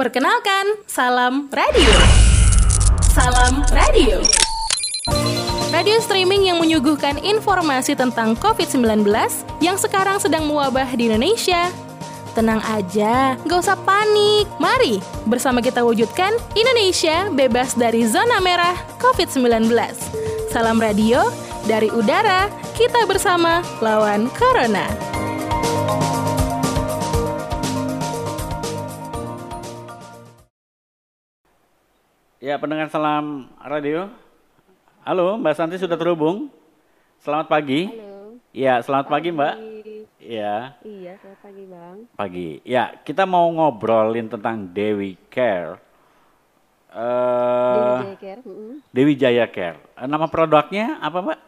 Perkenalkan, 0.00 0.80
Salam 0.88 1.52
Radio. 1.52 1.92
Salam 3.12 3.60
Radio. 3.68 4.24
Radio 5.68 6.00
streaming 6.00 6.48
yang 6.48 6.56
menyuguhkan 6.56 7.20
informasi 7.20 7.92
tentang 7.92 8.32
COVID-19 8.40 9.04
yang 9.60 9.76
sekarang 9.76 10.16
sedang 10.16 10.48
mewabah 10.48 10.88
di 10.96 11.12
Indonesia. 11.12 11.68
Tenang 12.32 12.64
aja, 12.64 13.36
gak 13.44 13.60
usah 13.60 13.76
panik. 13.76 14.48
Mari 14.56 15.04
bersama 15.28 15.60
kita 15.60 15.84
wujudkan 15.84 16.32
Indonesia 16.56 17.28
bebas 17.28 17.76
dari 17.76 18.08
zona 18.08 18.40
merah 18.40 18.80
COVID-19. 19.04 19.68
Salam 20.48 20.80
radio 20.80 21.28
dari 21.68 21.92
udara, 21.92 22.48
kita 22.72 23.04
bersama 23.04 23.60
lawan 23.84 24.32
Corona. 24.32 24.88
Ya, 32.40 32.56
pendengar 32.56 32.88
salam 32.88 33.52
radio. 33.60 34.08
Halo, 35.04 35.36
Mbak 35.36 35.54
Santi 35.56 35.76
sudah 35.76 35.96
terhubung. 35.96 36.48
Selamat 37.20 37.52
pagi. 37.52 37.92
Halo. 37.92 38.40
Ya, 38.50 38.80
selamat 38.80 39.06
pagi, 39.12 39.28
Mbak. 39.28 39.54
Ya, 40.20 40.76
Iya, 40.84 41.12
selamat 41.20 41.40
pagi 41.40 41.64
Bang. 41.64 41.96
pagi. 42.16 42.50
Ya, 42.64 42.92
kita 43.04 43.24
mau 43.24 43.48
ngobrolin 43.48 44.28
tentang 44.28 44.68
Dewi 44.68 45.16
Care. 45.28 45.80
Dewi 46.90 47.00
Eh, 47.00 48.00
Jaya 48.02 48.16
Care, 48.18 48.40
mm-mm. 48.42 48.72
Dewi 48.90 49.12
Jaya 49.14 49.46
Care. 49.46 49.78
Eh, 49.96 50.08
Nama 50.08 50.26
produknya 50.26 50.96
apa, 51.00 51.20
Mbak? 51.20 51.40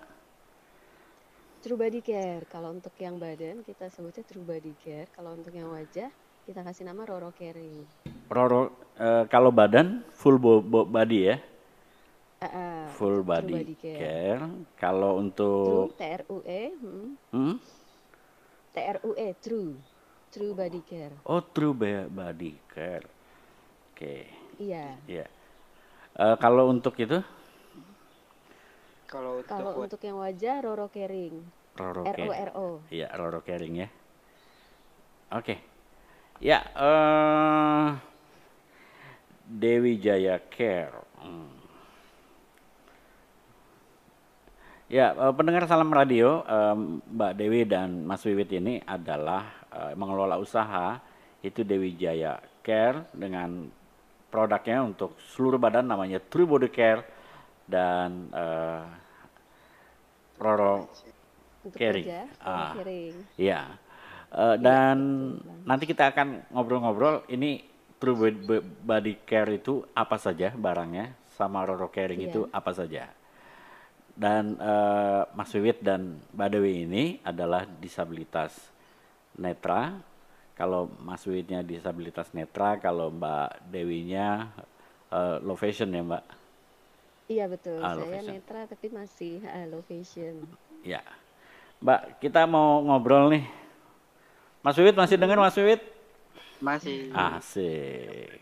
True 1.62 1.78
Body 1.78 2.00
Care. 2.00 2.44
Kalau 2.48 2.68
untuk 2.68 2.92
yang 2.96 3.16
badan 3.16 3.64
kita 3.64 3.88
sebutnya 3.88 4.24
True 4.24 4.44
Body 4.44 4.72
Care. 4.80 5.08
Kalau 5.12 5.34
untuk 5.34 5.52
yang 5.52 5.72
wajah 5.72 6.12
kita 6.42 6.60
kasih 6.66 6.84
nama 6.88 7.02
Roro 7.06 7.30
Caring. 7.30 7.86
Roro, 8.32 8.72
eh, 8.96 9.24
kalau 9.28 9.52
badan 9.52 10.02
full 10.10 10.40
bo- 10.40 10.64
bo- 10.64 10.88
body 10.88 11.20
ya, 11.30 11.36
Ah, 12.42 12.46
ah, 12.50 12.82
full 12.98 13.22
True 13.22 13.28
body, 13.30 13.54
Body 13.54 13.74
Care. 13.78 14.42
care. 14.42 14.42
Kalau 14.74 15.10
True 15.14 15.22
untuk, 15.22 15.94
T 15.94 16.02
R 16.02 16.22
U 16.26 16.38
E, 16.42 16.62
mm, 16.74 17.08
hmm? 17.30 17.54
T 18.72 18.76
R 18.82 18.98
U 19.06 19.10
E 19.14 19.28
True. 19.38 19.72
True 20.32 20.52
Body 20.56 20.80
Care. 20.80 21.12
oh 21.28 21.44
true 21.52 21.76
body 21.76 22.56
care. 22.72 23.04
Oke, 23.92 24.24
Iya. 24.56 24.96
ya. 25.06 25.26
Eh, 26.18 26.36
kalau 26.40 26.72
untuk 26.72 26.96
itu, 26.98 27.20
Kalau 29.06 29.44
untuk 29.44 29.52
Kalau 29.52 29.72
untuk 29.76 30.00
yang 30.00 30.16
wajah 30.24 30.64
Roro 30.64 30.88
Caring. 30.88 31.36
Roro 31.76 32.08
R 32.08 32.16
O. 32.16 32.32
R 32.32 32.50
O. 32.56 32.68
Iya, 32.88 33.12
Roro 33.12 33.44
Caring 33.44 33.74
ya. 33.84 33.88
Oke. 35.36 35.71
Ya, 36.42 36.58
eh 36.74 37.88
Dewi 39.46 39.94
Jaya 40.02 40.42
Care. 40.50 40.90
Hmm. 41.22 41.54
Ya, 44.90 45.14
eh, 45.14 45.32
pendengar 45.38 45.70
salam 45.70 45.94
radio, 45.94 46.42
eh, 46.42 46.76
Mbak 47.14 47.32
Dewi 47.38 47.62
dan 47.62 48.02
Mas 48.02 48.26
Wiwit 48.26 48.50
ini 48.58 48.82
adalah 48.82 49.54
eh, 49.70 49.94
mengelola 49.94 50.34
usaha 50.42 50.98
itu 51.46 51.62
Dewi 51.62 51.94
Jaya 51.94 52.42
Care 52.66 53.06
dengan 53.14 53.70
produknya 54.26 54.82
untuk 54.82 55.14
seluruh 55.22 55.62
badan 55.62 55.86
namanya 55.86 56.18
True 56.18 56.50
Body 56.50 56.74
Care 56.74 57.06
dan 57.70 58.34
eh, 58.34 58.84
Roro 60.42 60.90
Untuk 61.62 61.78
Caring. 61.78 62.06
Ah. 62.42 62.74
Caring. 62.74 63.14
Iya. 63.38 63.91
Eh, 64.32 64.56
dan 64.56 64.96
nanti 65.62 65.84
kita 65.84 66.08
akan 66.08 66.48
ngobrol-ngobrol 66.48 67.28
ini 67.28 67.60
True 68.00 68.16
Bod- 68.16 68.42
Bo- 68.42 68.64
Body 68.82 69.20
Care 69.22 69.60
itu 69.60 69.84
apa 69.92 70.16
saja 70.16 70.50
barangnya 70.50 71.12
sama 71.36 71.62
Roro 71.62 71.86
Caring 71.86 72.18
Iya. 72.18 72.28
itu 72.32 72.40
apa 72.48 72.72
saja. 72.72 73.12
Dan 74.12 74.56
eh, 74.56 75.22
Mas 75.32 75.52
Wiwit 75.52 75.84
dan 75.84 76.16
Mbak 76.32 76.48
Dewi 76.48 76.88
ini 76.88 77.04
adalah 77.22 77.68
disabilitas 77.68 78.56
netra. 79.36 80.00
Kalau 80.52 80.88
Mas 81.00 81.24
Wiwitnya 81.24 81.60
disabilitas 81.60 82.32
netra, 82.32 82.76
kalau 82.76 83.12
Mbak 83.12 83.68
Dewinya 83.68 84.48
eh, 85.12 85.36
low 85.44 85.56
vision 85.56 85.92
ya 85.92 86.00
Mbak. 86.02 86.24
Iya 87.28 87.44
betul. 87.52 87.80
Ah, 87.80 87.96
Saya 87.96 88.16
vision. 88.16 88.32
netra 88.32 88.60
tapi 88.64 88.86
masih 88.88 89.44
ah, 89.44 89.64
low 89.68 89.84
vision. 89.84 90.40
Ya. 90.82 91.04
Mbak, 91.80 92.18
kita 92.18 92.48
mau 92.48 92.80
ngobrol 92.80 93.28
nih. 93.28 93.61
Mas 94.62 94.78
Wiwit 94.78 94.94
masih 94.94 95.18
dengar 95.18 95.34
Mas 95.42 95.58
Wiwit? 95.58 95.82
masih 96.62 97.10
Asik. 97.10 98.38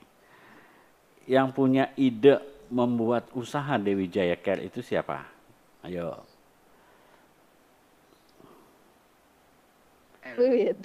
Yang 1.25 1.49
punya 1.57 1.89
ide 1.97 2.37
membuat 2.69 3.33
usaha 3.33 3.81
Dewi 3.81 4.05
Jaya 4.13 4.37
Care 4.37 4.69
itu 4.69 4.85
siapa? 4.85 5.25
Ayo. 5.81 6.21
Wiwit. 10.37 10.77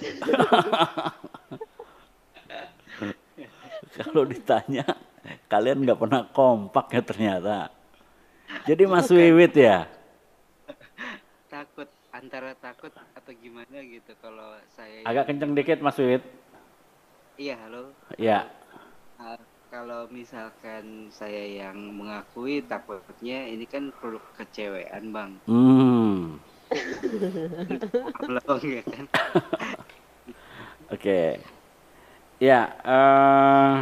Kalau 3.96 4.24
ditanya, 4.24 4.84
kalian 5.52 5.84
nggak 5.84 6.00
pernah 6.00 6.24
kompak 6.32 6.88
ya 6.96 7.02
ternyata. 7.04 7.68
Jadi 8.64 8.88
Mas 8.88 9.12
Wiwit 9.12 9.52
ya? 9.52 9.84
Antara 12.16 12.56
takut 12.56 12.92
atau 13.12 13.32
gimana 13.36 13.78
gitu 13.84 14.16
kalau 14.24 14.56
saya 14.72 15.04
Agak 15.04 15.28
kenceng 15.28 15.52
dikit 15.52 15.78
Mas 15.84 15.98
Wiwit. 16.00 16.24
iya 17.36 17.54
halo 17.60 17.92
Ya. 18.16 18.48
Ah, 19.20 19.36
kalau 19.68 20.08
misalkan 20.08 21.12
saya 21.12 21.44
yang 21.64 21.76
mengakui 21.92 22.64
takutnya 22.64 23.44
ini 23.44 23.68
kan 23.68 23.92
produk 24.00 24.24
kecewean 24.40 25.12
bang 25.12 25.32
Hmm. 25.44 26.40
belum 28.24 28.60
ya 28.64 28.82
kan 28.82 29.04
Oke. 30.94 31.42
Ya, 32.38 32.60
eh, 32.86 33.74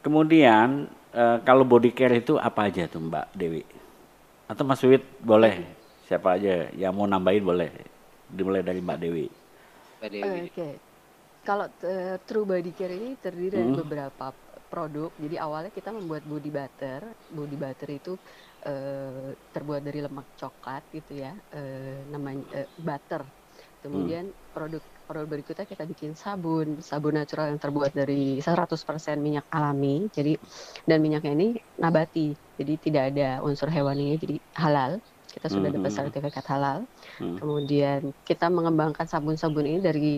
kemudian 0.00 0.88
eh, 1.12 1.38
kalau 1.44 1.64
body 1.68 1.90
care 1.92 2.16
itu 2.22 2.40
apa 2.40 2.70
aja 2.72 2.88
tuh 2.88 3.02
Mbak 3.02 3.26
Dewi? 3.36 3.62
Atau 4.48 4.64
Mas 4.64 4.80
Wiwit 4.80 5.04
boleh, 5.20 5.60
siapa 6.08 6.28
aja 6.36 6.50
yang 6.82 6.92
mau 6.98 7.06
nambahin 7.12 7.44
boleh. 7.50 7.70
Dimulai 8.36 8.62
dari 8.68 8.80
Mbak 8.86 8.98
Dewi. 9.02 9.26
Mbak 9.98 10.10
Dewi 10.14 10.44
Oke. 10.46 10.62
Kalau 11.46 11.66
eh, 11.90 12.18
True 12.26 12.44
Body 12.50 12.70
Care 12.78 12.94
ini 13.00 13.08
terdiri 13.24 13.50
dari 13.58 13.70
Hmm. 13.70 13.80
beberapa 13.80 14.24
produk. 14.70 15.10
Jadi 15.24 15.36
awalnya 15.44 15.70
kita 15.78 15.90
membuat 15.98 16.24
body 16.30 16.50
butter. 16.58 17.02
Body 17.36 17.56
butter 17.64 17.88
itu 17.98 18.10
eh, 18.66 19.30
terbuat 19.54 19.82
dari 19.88 19.98
lemak 20.06 20.28
coklat 20.40 20.82
gitu 20.96 21.12
ya. 21.24 21.28
Eh, 21.54 22.04
namanya 22.12 22.42
eh, 22.58 22.68
butter. 22.86 23.22
Kemudian 23.82 24.24
produk 24.54 24.82
produk 25.08 25.26
berikutnya 25.32 25.66
kita 25.72 25.84
bikin 25.92 26.12
sabun, 26.24 26.66
sabun 26.90 27.14
natural 27.20 27.46
yang 27.52 27.60
terbuat 27.64 27.92
dari 28.00 28.14
100% 28.46 29.16
minyak 29.26 29.46
alami. 29.56 29.88
Jadi 30.16 30.30
dan 30.88 30.98
minyaknya 31.04 31.32
ini 31.38 31.46
nabati. 31.82 32.20
Jadi 32.58 32.72
tidak 32.84 33.02
ada 33.14 33.22
unsur 33.46 33.68
hewaninya 33.76 34.16
jadi 34.24 34.36
halal. 34.62 34.92
Kita 35.28 35.46
sudah 35.46 35.68
dapat 35.68 35.92
Mhm. 35.92 35.96
sertifikat 35.98 36.44
halal. 36.48 36.78
Hmm. 37.20 37.36
Kemudian 37.36 38.00
kita 38.24 38.48
mengembangkan 38.48 39.04
sabun-sabun 39.04 39.64
ini 39.64 39.80
dari 39.80 40.12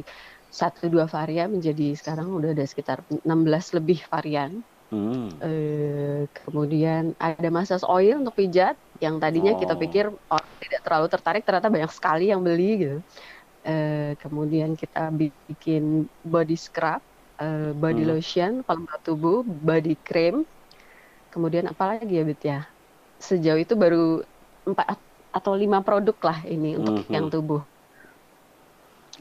satu 0.48 0.86
dua 0.86 1.06
varian 1.06 1.50
menjadi 1.50 1.94
sekarang 1.94 2.30
udah 2.30 2.54
ada 2.54 2.64
sekitar 2.64 3.02
16 3.22 3.74
lebih 3.74 4.02
varian. 4.06 4.62
Hmm. 4.90 5.30
Eh, 5.38 6.26
kemudian 6.34 7.14
ada 7.16 7.48
massage 7.48 7.86
oil 7.86 8.18
untuk 8.18 8.34
pijat 8.34 8.74
yang 8.98 9.18
tadinya 9.18 9.54
kita 9.54 9.74
Oh. 9.74 9.78
pikir 9.78 10.10
orang 10.10 10.50
tidak 10.58 10.80
terlalu 10.82 11.06
tertarik 11.06 11.42
ternyata 11.46 11.68
banyak 11.70 11.92
sekali 11.94 12.30
yang 12.30 12.42
beli 12.42 12.70
gitu. 12.78 12.98
Eh, 13.62 14.16
kemudian 14.18 14.74
kita 14.74 15.12
bikin 15.12 16.06
body 16.24 16.56
scrub, 16.56 17.02
eh, 17.38 17.70
body 17.72 18.02
Hmm. 18.02 18.10
lotion, 18.10 18.52
pelembab 18.66 19.00
tubuh, 19.02 19.42
body 19.44 19.94
cream. 20.00 20.42
Kemudian 21.28 21.70
apa 21.70 21.94
lagi 21.94 22.18
ya 22.18 22.24
Bet 22.26 22.42
ya? 22.42 22.60
Sejauh 23.20 23.60
itu 23.60 23.78
baru 23.78 24.24
empat 24.68 24.86
atau 25.38 25.52
lima 25.62 25.78
produk 25.86 26.16
lah 26.28 26.38
ini 26.54 26.74
untuk 26.80 26.94
Mhm. 26.96 27.14
yang 27.14 27.26
tubuh. 27.32 27.62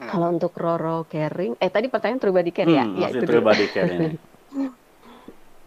Ah, 0.00 0.10
Kalau 0.10 0.28
untuk 0.34 0.52
Roro 0.62 0.96
Caring, 1.12 1.52
eh 1.64 1.70
tadi 1.74 1.86
pertanyaan 1.92 2.20
True 2.22 2.34
Body 2.36 2.52
Care 2.56 2.72
ya? 2.72 2.84
Hmm, 2.84 2.96
Ya, 3.00 3.06
masih 3.06 3.20
itu 3.22 3.26
True. 3.28 3.42
Body 3.46 3.66
Care 3.74 3.92
ini. 3.98 4.08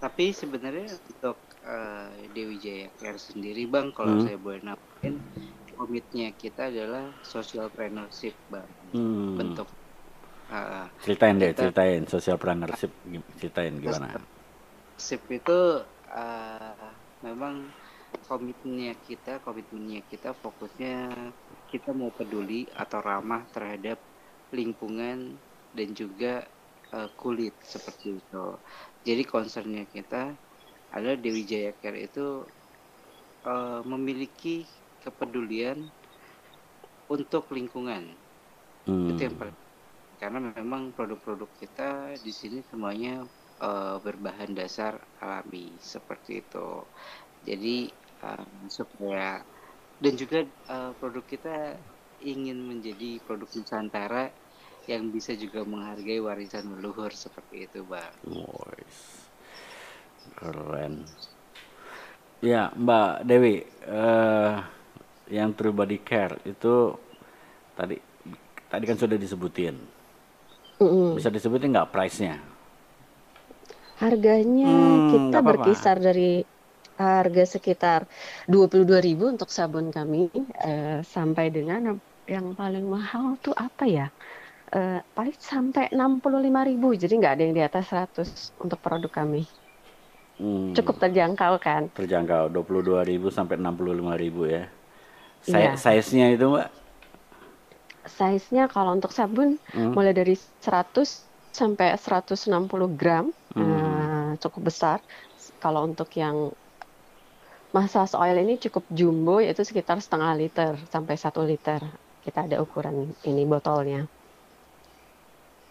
tapi 0.03 0.25
sebenarnya 0.35 0.87
untuk 0.99 1.37
eh, 1.63 2.27
Dewi 2.35 2.55
Jaya 2.59 2.89
Care 2.99 3.19
sendiri 3.29 3.63
bang 3.73 3.87
kalau 3.95 4.15
Hmm. 4.15 4.25
saya 4.25 4.37
boleh 4.45 4.59
nambahin 4.67 5.15
komitnya 5.77 6.27
kita 6.35 6.69
adalah 6.71 7.05
social 7.23 7.67
partnership 7.71 8.35
bang 8.51 8.67
Hmm. 8.93 9.37
bentuk 9.39 9.67
ah, 10.51 10.87
Ceritain 11.03 11.35
deh, 11.41 11.51
Kita- 11.51 11.59
ceritain 11.59 12.01
social 12.07 12.37
partnership, 12.39 12.91
ceritain 13.39 13.75
gimana? 13.83 14.07
SIP 15.05 15.23
itu 15.41 15.59
uh, 16.21 16.89
memang 17.25 17.55
komitmennya 18.25 18.95
kita, 19.05 19.43
komitmennya 19.43 20.01
kita 20.07 20.33
fokusnya 20.33 21.11
kita 21.69 21.91
mau 21.91 22.09
peduli 22.13 22.65
atau 22.73 22.99
ramah 23.01 23.43
terhadap 23.51 23.97
lingkungan 24.53 25.35
dan 25.73 25.87
juga 25.97 26.45
uh, 26.93 27.09
kulit 27.17 27.53
seperti 27.65 28.21
itu. 28.21 28.45
Jadi 29.03 29.23
concernnya 29.25 29.83
kita 29.89 30.31
adalah 30.93 31.17
Dewi 31.17 31.43
Jaya 31.43 31.73
Care 31.81 32.05
itu 32.05 32.45
uh, 33.43 33.81
memiliki 33.83 34.63
kepedulian 35.01 35.89
untuk 37.09 37.49
lingkungan. 37.51 38.13
Hmm. 38.85 39.09
Itu 39.09 39.21
yang 39.27 39.35
paling 39.35 39.57
karena 40.21 40.39
memang 40.55 40.95
produk-produk 40.95 41.51
kita 41.59 42.15
di 42.15 42.31
sini 42.31 42.63
semuanya 42.71 43.27
uh, 43.59 43.99
berbahan 43.99 44.55
dasar 44.55 44.95
alami 45.19 45.75
seperti 45.83 46.39
itu. 46.39 46.79
Jadi 47.43 47.91
uh, 48.23 48.47
supaya 48.71 49.43
dan 49.99 50.13
juga 50.15 50.47
uh, 50.71 50.91
produk 50.97 51.23
kita 51.27 51.75
ingin 52.23 52.55
menjadi 52.63 53.19
produk 53.23 53.47
Nusantara 53.51 54.31
yang 54.87 55.11
bisa 55.11 55.31
juga 55.35 55.63
menghargai 55.63 56.19
warisan 56.19 56.75
leluhur 56.75 57.11
seperti 57.15 57.71
itu, 57.71 57.87
Bang. 57.87 58.11
Nice. 58.27 59.31
Keren. 60.35 61.07
Ya, 62.43 62.67
Mbak 62.75 63.23
Dewi, 63.23 63.63
uh, 63.87 64.59
yang 65.31 65.55
True 65.55 65.71
Body 65.71 66.03
Care 66.03 66.43
itu 66.43 66.91
tadi 67.79 67.95
tadi 68.67 68.83
kan 68.83 68.99
sudah 68.99 69.15
disebutin. 69.15 69.75
Mm 70.83 70.83
-hmm. 70.83 71.09
Bisa 71.15 71.31
disebutin 71.31 71.71
nggak 71.71 71.91
price-nya? 71.95 72.43
Harganya 74.03 74.67
hmm, 74.67 75.31
kita 75.31 75.39
berkisar 75.39 75.95
dari 76.01 76.43
harga 76.97 77.43
sekitar 77.57 78.05
22.000 78.45 79.33
untuk 79.37 79.49
sabun 79.49 79.89
kami 79.89 80.29
uh, 80.61 81.01
sampai 81.01 81.49
dengan 81.49 81.97
yang 82.29 82.55
paling 82.55 82.85
mahal 82.87 83.35
tuh 83.41 83.55
apa 83.57 83.83
ya? 83.85 84.07
Uh, 84.73 84.97
paling 85.13 85.37
sampai 85.37 85.93
65.000 85.93 87.01
jadi 87.05 87.13
nggak 87.13 87.33
ada 87.37 87.43
yang 87.45 87.53
di 87.53 87.63
atas 87.63 87.85
100 87.93 88.57
untuk 88.61 88.79
produk 88.81 89.11
kami. 89.11 89.45
Hmm. 90.41 90.73
Cukup 90.73 90.97
terjangkau 90.97 91.61
kan? 91.61 91.93
Terjangkau 91.93 92.49
22.000 92.49 93.29
sampai 93.29 93.55
65.000 93.61 94.49
ya. 94.49 94.63
Saya, 95.43 95.75
iya. 95.75 95.77
Size-nya 95.77 96.27
itu, 96.33 96.45
Mbak? 96.49 96.67
Size-nya 98.07 98.65
kalau 98.71 98.97
untuk 98.97 99.13
sabun 99.13 99.61
hmm. 99.75 99.93
mulai 99.93 100.15
dari 100.15 100.33
100 100.33 101.53
sampai 101.53 101.93
160 101.99 102.49
gram. 102.97 103.29
Hmm. 103.53 103.61
Uh, 103.61 104.31
cukup 104.41 104.73
besar. 104.73 104.97
Kalau 105.61 105.85
untuk 105.85 106.09
yang 106.17 106.49
massage 107.73 108.13
oil 108.13 108.37
ini 108.37 108.61
cukup 108.61 108.85
jumbo 108.93 109.41
yaitu 109.41 109.65
sekitar 109.65 109.97
setengah 109.97 110.37
liter 110.37 110.77
sampai 110.93 111.17
satu 111.17 111.41
liter. 111.41 111.81
Kita 112.23 112.47
ada 112.47 112.61
ukuran 112.63 113.11
ini 113.27 113.43
botolnya. 113.43 114.07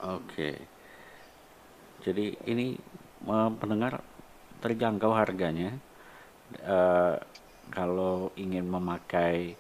Oke. 0.03 0.59
Jadi 2.03 2.35
ini 2.51 2.77
pendengar 3.57 4.03
terjangkau 4.61 5.15
harganya. 5.15 5.73
Uh, 6.61 7.17
kalau 7.73 8.29
ingin 8.37 8.69
memakai 8.69 9.57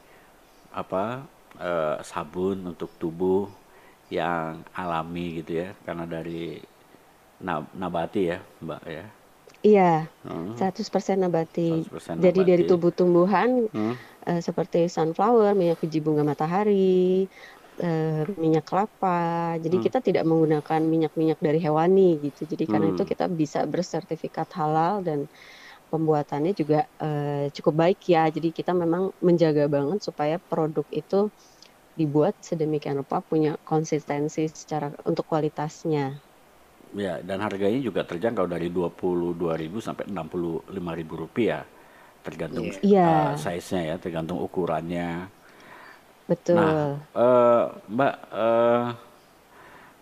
apa 0.74 1.24
uh, 1.56 1.96
sabun 2.04 2.60
untuk 2.76 2.92
tubuh 3.00 3.48
yang 4.12 4.60
alami 4.76 5.40
gitu 5.40 5.64
ya 5.64 5.68
karena 5.88 6.04
dari 6.04 6.60
nabati 7.72 8.22
ya 8.28 8.38
mbak 8.60 8.82
ya 8.84 9.04
Iya, 9.62 10.10
hmm. 10.26 10.58
100% 10.58 11.22
nabati. 11.22 11.86
100% 11.86 12.18
Jadi 12.18 12.40
dari 12.42 12.62
tubuh 12.66 12.90
tumbuhan 12.90 13.70
hmm. 13.70 13.94
uh, 14.26 14.40
seperti 14.42 14.90
sunflower, 14.90 15.54
minyak 15.54 15.78
biji 15.78 16.02
bunga 16.02 16.26
matahari, 16.26 17.30
uh, 17.78 18.26
minyak 18.42 18.66
kelapa. 18.66 19.54
Jadi 19.62 19.76
hmm. 19.78 19.84
kita 19.86 19.98
tidak 20.02 20.24
menggunakan 20.26 20.82
minyak-minyak 20.82 21.38
dari 21.38 21.62
hewani 21.62 22.18
gitu. 22.26 22.42
Jadi 22.50 22.64
karena 22.66 22.90
hmm. 22.90 22.94
itu 22.98 23.04
kita 23.06 23.30
bisa 23.30 23.62
bersertifikat 23.62 24.50
halal 24.58 24.98
dan 25.06 25.30
pembuatannya 25.94 26.58
juga 26.58 26.90
uh, 26.98 27.46
cukup 27.54 27.86
baik 27.86 28.02
ya. 28.10 28.26
Jadi 28.34 28.50
kita 28.50 28.74
memang 28.74 29.14
menjaga 29.22 29.70
banget 29.70 30.02
supaya 30.02 30.42
produk 30.42 30.84
itu 30.90 31.30
dibuat 31.94 32.34
sedemikian 32.42 32.98
rupa 32.98 33.22
punya 33.22 33.54
konsistensi 33.62 34.48
secara 34.50 34.90
untuk 35.06 35.28
kualitasnya. 35.30 36.31
Ya, 36.92 37.24
dan 37.24 37.40
harganya 37.40 37.80
juga 37.80 38.04
terjangkau 38.04 38.44
dari 38.44 38.68
22.000 38.68 39.32
sampai 39.80 40.04
65.000 40.12 40.68
rupiah. 41.08 41.64
Tergantung 42.22 42.68
yeah. 42.84 43.32
uh, 43.32 43.40
size-nya 43.40 43.82
ya, 43.92 43.96
tergantung 43.96 44.38
ukurannya. 44.44 45.26
Betul. 46.28 46.60
Nah, 46.60 47.00
uh, 47.16 47.64
Mbak, 47.88 48.14
uh, 48.30 48.84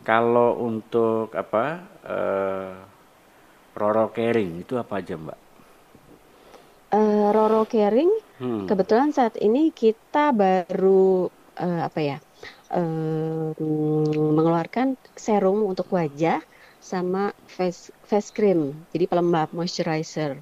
kalau 0.03 0.59
untuk 0.67 1.31
apa 1.33 1.65
uh, 2.05 2.75
Roro 3.79 4.11
Caring 4.11 4.61
itu 4.67 4.75
apa 4.77 5.01
aja, 5.01 5.15
Mbak? 5.15 5.39
Uh, 6.91 7.31
Roro 7.31 7.63
Caring, 7.71 8.11
hmm. 8.43 8.67
kebetulan 8.67 9.15
saat 9.15 9.39
ini 9.39 9.71
kita 9.71 10.35
baru 10.35 11.31
uh, 11.55 11.81
apa 11.87 12.01
ya, 12.03 12.19
uh, 12.75 13.55
mengeluarkan 14.11 14.99
serum 15.15 15.65
untuk 15.71 15.87
wajah 15.95 16.43
sama 16.81 17.37
face 17.47 17.93
face 18.09 18.33
cream, 18.33 18.75
jadi 18.91 19.07
pelembab 19.07 19.53
moisturizer. 19.53 20.41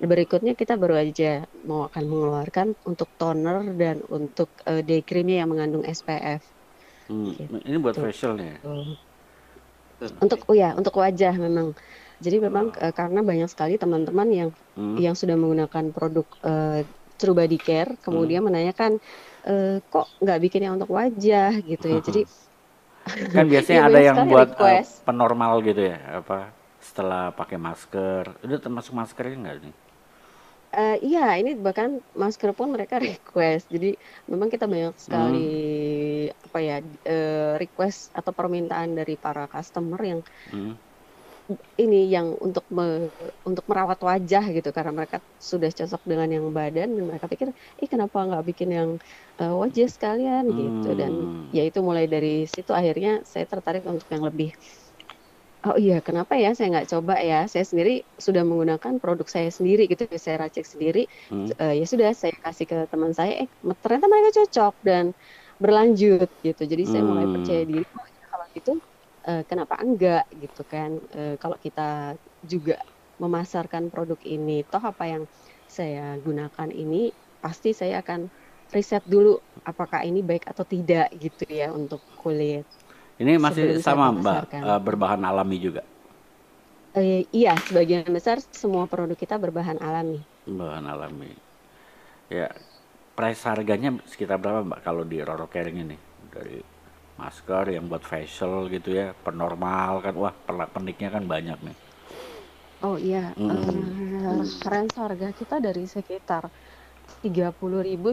Berikutnya 0.00 0.56
kita 0.56 0.80
baru 0.80 0.96
aja 0.96 1.44
mau 1.68 1.88
akan 1.88 2.04
mengeluarkan 2.08 2.72
untuk 2.88 3.08
toner 3.20 3.64
dan 3.76 4.00
untuk 4.08 4.48
uh, 4.64 4.80
day 4.80 5.04
creamnya 5.04 5.44
yang 5.44 5.52
mengandung 5.52 5.84
SPF. 5.84 6.40
Hmm, 7.08 7.36
gitu. 7.36 7.60
Ini 7.64 7.76
buat 7.76 8.00
facialnya. 8.00 8.60
Untuk 10.24 10.48
oh 10.48 10.56
ya, 10.56 10.72
untuk 10.72 10.96
wajah 10.96 11.36
memang. 11.36 11.76
Jadi 12.20 12.36
memang 12.40 12.72
wow. 12.72 12.88
uh, 12.88 12.92
karena 12.96 13.20
banyak 13.20 13.48
sekali 13.48 13.76
teman-teman 13.76 14.28
yang 14.32 14.50
hmm. 14.76 14.96
yang 14.96 15.12
sudah 15.12 15.36
menggunakan 15.36 15.92
produk 15.92 16.28
uh, 16.44 16.80
True 17.20 17.36
Body 17.36 17.60
Care, 17.60 18.00
kemudian 18.00 18.40
hmm. 18.40 18.48
menanyakan 18.48 18.96
e, 19.44 19.84
kok 19.92 20.08
nggak 20.24 20.40
bikin 20.40 20.64
yang 20.64 20.80
untuk 20.80 20.96
wajah 20.96 21.52
gitu 21.60 21.86
ya. 21.92 22.00
Jadi 22.00 22.24
kan 23.34 23.46
biasanya 23.46 23.80
ada 23.86 24.00
yang 24.00 24.16
buat 24.26 24.56
uh, 24.56 24.84
penormal 25.06 25.60
gitu 25.64 25.92
ya 25.92 25.98
apa 26.22 26.50
setelah 26.80 27.30
pakai 27.30 27.60
masker. 27.60 28.24
Udah 28.42 28.58
termasuk 28.58 28.96
maskernya 28.96 29.36
enggak 29.36 29.56
nih? 29.68 29.76
Uh, 30.70 30.96
iya 31.02 31.34
ini 31.34 31.58
bahkan 31.58 31.98
masker 32.14 32.54
pun 32.54 32.70
mereka 32.70 33.02
request. 33.02 33.68
Jadi 33.68 33.98
memang 34.30 34.48
kita 34.48 34.70
banyak 34.70 34.94
sekali 34.96 35.50
hmm. 36.30 36.46
apa 36.50 36.58
ya 36.62 36.76
uh, 36.82 37.54
request 37.58 38.14
atau 38.14 38.30
permintaan 38.30 38.94
dari 38.94 39.18
para 39.18 39.50
customer 39.50 40.00
yang 40.00 40.20
hmm 40.50 40.89
ini 41.78 42.10
yang 42.10 42.36
untuk 42.38 42.66
me, 42.70 43.08
untuk 43.42 43.64
merawat 43.66 43.98
wajah 44.02 44.44
gitu 44.50 44.70
karena 44.70 44.92
mereka 44.92 45.18
sudah 45.38 45.70
cocok 45.70 46.02
dengan 46.06 46.28
yang 46.30 46.46
badan 46.50 46.94
dan 46.94 47.04
mereka 47.06 47.26
pikir 47.26 47.54
ih 47.80 47.88
kenapa 47.90 48.22
nggak 48.22 48.44
bikin 48.50 48.70
yang 48.70 48.90
uh, 49.40 49.54
wajah 49.56 49.88
sekalian 49.88 50.48
hmm. 50.48 50.56
gitu 50.58 50.90
dan 50.98 51.12
hmm. 51.12 51.42
ya 51.54 51.62
itu 51.66 51.78
mulai 51.80 52.06
dari 52.06 52.44
situ 52.46 52.70
akhirnya 52.70 53.22
saya 53.26 53.46
tertarik 53.46 53.82
untuk 53.86 54.06
yang 54.12 54.22
lebih 54.26 54.54
oh 55.68 55.76
iya 55.76 56.00
kenapa 56.00 56.40
ya 56.40 56.56
saya 56.56 56.72
nggak 56.72 56.88
coba 56.88 57.20
ya 57.20 57.44
saya 57.44 57.64
sendiri 57.68 58.00
sudah 58.16 58.40
menggunakan 58.44 58.96
produk 58.96 59.28
saya 59.28 59.52
sendiri 59.52 59.84
gitu 59.86 60.08
saya 60.16 60.48
racik 60.48 60.64
sendiri 60.64 61.04
hmm. 61.28 61.52
uh, 61.60 61.74
ya 61.76 61.84
sudah 61.84 62.10
saya 62.16 62.32
kasih 62.40 62.66
ke 62.66 62.78
teman 62.88 63.12
saya 63.12 63.44
eh 63.44 63.48
ternyata 63.84 64.06
mereka 64.08 64.40
cocok 64.40 64.74
dan 64.86 65.12
berlanjut 65.60 66.28
gitu 66.40 66.62
jadi 66.64 66.82
hmm. 66.88 66.90
saya 66.90 67.02
mulai 67.04 67.26
percaya 67.28 67.62
diri 67.68 67.84
oh, 67.84 68.06
ya, 68.08 68.24
kalau 68.32 68.46
gitu 68.56 68.72
uh, 69.26 69.42
kenapa 69.44 69.80
enggak 69.80 70.24
gitu 70.38 70.62
kan? 70.64 70.96
Uh, 71.12 71.34
kalau 71.40 71.56
kita 71.60 72.16
juga 72.44 72.80
memasarkan 73.20 73.92
produk 73.92 74.16
ini 74.24 74.64
toh 74.64 74.80
apa 74.80 75.04
yang 75.04 75.22
saya 75.68 76.16
gunakan 76.24 76.68
ini 76.72 77.12
pasti 77.44 77.76
saya 77.76 78.00
akan 78.00 78.26
riset 78.70 79.02
dulu 79.04 79.38
apakah 79.66 80.02
ini 80.06 80.22
baik 80.22 80.48
atau 80.48 80.64
tidak 80.64 81.12
gitu 81.20 81.44
ya 81.46 81.70
untuk 81.70 82.00
kulit. 82.18 82.64
Ini 83.20 83.36
masih 83.36 83.76
sama 83.84 84.08
mbak 84.14 84.48
uh, 84.56 84.80
berbahan 84.80 85.20
alami 85.20 85.60
juga? 85.60 85.84
Uh, 86.96 87.22
iya 87.30 87.54
sebagian 87.68 88.08
besar 88.08 88.40
semua 88.50 88.88
produk 88.88 89.14
kita 89.14 89.36
berbahan 89.36 89.76
alami. 89.78 90.24
Bahan 90.48 90.88
alami. 90.88 91.30
Ya 92.32 92.48
price 93.12 93.44
harganya 93.44 94.00
sekitar 94.08 94.40
berapa 94.40 94.64
mbak 94.64 94.80
kalau 94.80 95.04
di 95.04 95.20
Roro 95.20 95.44
Caring 95.50 95.84
ini? 95.84 95.96
Dari 96.30 96.62
masker 97.20 97.76
yang 97.76 97.84
buat 97.84 98.00
facial 98.00 98.72
gitu 98.72 98.96
ya 98.96 99.12
penormal 99.12 100.00
kan 100.00 100.14
wah 100.16 100.32
peniknya 100.72 101.12
kan 101.12 101.28
banyak 101.28 101.58
nih 101.60 101.76
oh 102.80 102.96
iya 102.96 103.36
mm. 103.36 103.44
uh, 104.24 104.44
range 104.64 104.96
harga 104.96 105.28
kita 105.36 105.60
dari 105.60 105.84
sekitar 105.84 106.48
30.000 107.20 107.60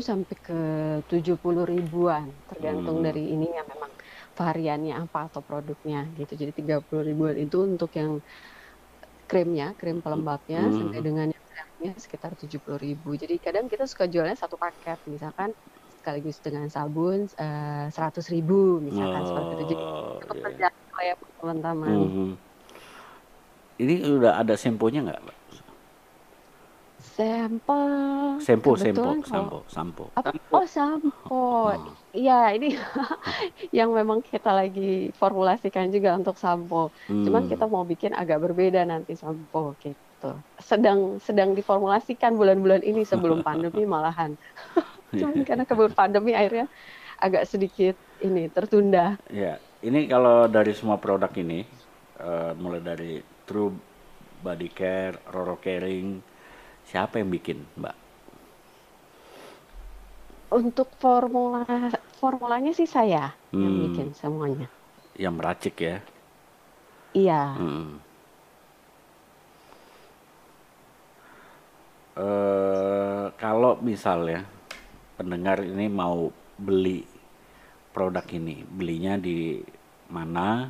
sampai 0.03 0.35
ke 0.35 0.59
70 1.07 1.39
ribuan 1.63 2.27
tergantung 2.51 2.99
mm. 2.99 3.05
dari 3.07 3.23
ininya 3.31 3.63
memang 3.63 3.91
variannya 4.35 4.93
apa 4.99 5.31
atau 5.31 5.39
produknya 5.39 6.03
gitu 6.19 6.35
jadi 6.35 6.51
30 6.51 7.07
ribuan 7.07 7.35
itu 7.39 7.63
untuk 7.63 7.95
yang 7.95 8.19
krimnya 9.31 9.71
krim 9.79 10.03
pelembabnya 10.03 10.67
mm. 10.67 10.73
sampai 10.75 10.99
dengan 10.99 11.27
yang 11.77 11.97
sekitar 11.97 12.33
70 12.33 12.57
ribu 12.81 13.13
jadi 13.13 13.37
kadang 13.37 13.69
kita 13.69 13.85
suka 13.85 14.09
jualnya 14.09 14.33
satu 14.33 14.57
paket 14.57 14.97
misalkan 15.05 15.53
sekaligus 16.07 16.39
dengan 16.39 16.71
sabun 16.71 17.27
eh, 17.27 17.91
seratus 17.91 18.31
ribu 18.31 18.79
misalkan 18.79 19.19
oh, 19.19 19.27
seperti 19.27 19.51
itu 19.51 19.59
jadi 19.59 19.75
cukup 20.23 20.37
iya. 20.55 20.69
lah 20.71 21.03
ya 21.03 21.15
teman-teman. 21.19 21.91
Mhm. 21.99 22.29
Ini 23.77 23.93
udah 24.15 24.39
ada 24.39 24.55
semponya 24.55 25.03
nggak? 25.03 25.35
Sampel 26.97 28.39
Sempo, 28.39 28.79
sempo, 28.79 29.03
kalau 29.03 29.19
sampo, 29.27 29.57
sampo. 29.67 30.03
Oh, 30.53 30.65
sampo. 30.65 31.11
Oh. 31.27 31.69
Iya, 32.15 32.55
ini 32.55 32.77
yang 33.77 33.91
memang 33.91 34.23
kita 34.23 34.55
lagi 34.55 35.11
formulasikan 35.17 35.91
juga 35.91 36.15
untuk 36.15 36.39
sampo. 36.39 36.95
Cuman 37.09 37.45
Hmm. 37.45 37.51
kita 37.51 37.67
mau 37.67 37.83
bikin 37.83 38.15
agak 38.15 38.41
berbeda 38.47 38.87
nanti 38.87 39.17
sampo 39.17 39.75
gitu. 39.81 40.31
Sedang 40.61 41.19
sedang 41.19 41.51
diformulasikan 41.51 42.37
bulan-bulan 42.37 42.85
ini 42.85 43.03
sebelum 43.03 43.43
pandemi 43.47 43.83
malahan. 43.83 44.39
Cuman 45.15 45.47
karena 45.47 45.63
keburu 45.63 45.93
pandemi 45.95 46.35
akhirnya 46.35 46.67
agak 47.17 47.47
sedikit 47.47 47.95
ini 48.19 48.51
tertunda. 48.51 49.15
Ya, 49.31 49.61
ini 49.79 50.05
kalau 50.09 50.49
dari 50.51 50.73
semua 50.75 50.99
produk 50.99 51.31
ini, 51.37 51.63
eh, 52.19 52.51
mulai 52.59 52.81
dari 52.83 53.23
True 53.47 53.71
Body 54.43 54.69
Care, 54.69 55.21
Roro 55.31 55.57
Caring, 55.57 56.19
siapa 56.83 57.21
yang 57.23 57.31
bikin, 57.31 57.63
Mbak? 57.79 57.95
Untuk 60.47 60.87
formula 60.95 61.67
formulanya 62.17 62.71
sih 62.71 62.87
saya 62.87 63.35
yang 63.51 63.73
Hmm. 63.73 63.83
bikin 63.91 64.07
semuanya. 64.15 64.67
Yang 65.19 65.33
meracik 65.35 65.75
ya? 65.81 65.97
Iya. 67.11 67.41
Hmm. 67.57 67.99
Eh, 72.17 73.25
kalau 73.37 73.77
misalnya 73.77 74.41
pendengar 75.17 75.59
ini 75.59 75.89
mau 75.89 76.29
beli 76.55 77.01
produk 77.91 78.23
ini, 78.29 78.61
belinya 78.63 79.17
di 79.17 79.57
mana? 80.07 80.69